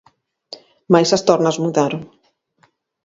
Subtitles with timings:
[0.91, 2.01] Mais as tornas mudaron.